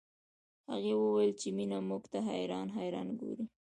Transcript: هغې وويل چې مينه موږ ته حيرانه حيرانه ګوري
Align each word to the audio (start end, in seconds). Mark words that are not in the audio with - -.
هغې 0.69 0.93
وويل 1.01 1.31
چې 1.41 1.47
مينه 1.57 1.77
موږ 1.89 2.03
ته 2.11 2.19
حيرانه 2.29 2.71
حيرانه 2.77 3.13
ګوري 3.19 3.45